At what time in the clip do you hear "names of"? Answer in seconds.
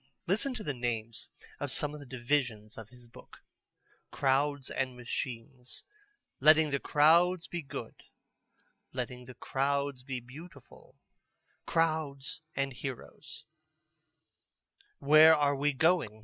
0.73-1.69